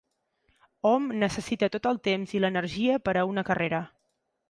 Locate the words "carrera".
3.53-3.87